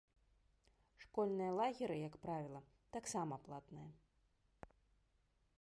Школьныя 1.03 1.51
лагеры, 1.59 1.95
як 2.09 2.15
правіла, 2.25 2.61
таксама 2.99 3.35
платныя. 3.49 4.75